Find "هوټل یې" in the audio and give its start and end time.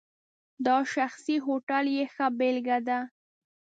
1.45-2.05